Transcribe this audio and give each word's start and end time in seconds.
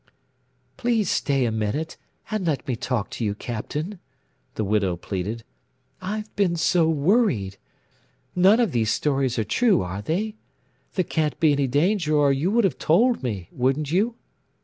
"Please 0.77 1.11
stay 1.11 1.45
a 1.45 1.51
minute 1.51 1.95
and 2.31 2.47
let 2.47 2.67
me 2.67 2.75
talk 2.75 3.11
to 3.11 3.23
you, 3.23 3.35
Captain," 3.35 3.99
the 4.55 4.63
widow 4.63 4.95
pleaded. 4.95 5.43
"I've 6.01 6.35
been 6.35 6.55
so 6.55 6.89
worried. 6.89 7.57
None 8.35 8.59
of 8.59 8.71
these 8.71 8.89
stories 8.91 9.37
are 9.37 9.43
true, 9.43 9.83
are 9.83 10.01
they? 10.01 10.37
There 10.95 11.05
can't 11.05 11.39
be 11.39 11.51
any 11.51 11.67
danger 11.67 12.15
or 12.15 12.33
you 12.33 12.49
would 12.49 12.63
have 12.63 12.79
told 12.79 13.21
me 13.21 13.47
wouldn't 13.51 13.91
you?" 13.91 14.15